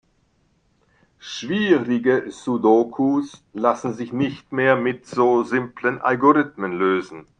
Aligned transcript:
Schwierige 1.19 2.31
Sudokus 2.31 3.43
lassen 3.53 3.93
sich 3.93 4.11
nicht 4.13 4.51
mehr 4.51 4.75
mit 4.75 5.05
so 5.05 5.43
simplen 5.43 5.99
Algorithmen 6.01 6.71
lösen. 6.71 7.27